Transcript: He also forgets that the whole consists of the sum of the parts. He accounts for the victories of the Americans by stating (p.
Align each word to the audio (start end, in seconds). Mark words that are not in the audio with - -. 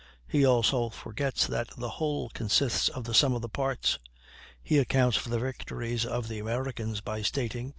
He 0.27 0.43
also 0.43 0.89
forgets 0.89 1.45
that 1.45 1.67
the 1.77 1.89
whole 2.01 2.29
consists 2.31 2.89
of 2.89 3.03
the 3.03 3.13
sum 3.13 3.35
of 3.35 3.43
the 3.43 3.49
parts. 3.49 3.99
He 4.63 4.79
accounts 4.79 5.15
for 5.17 5.29
the 5.29 5.37
victories 5.37 6.07
of 6.07 6.27
the 6.27 6.39
Americans 6.39 7.01
by 7.01 7.21
stating 7.21 7.67
(p. 7.69 7.69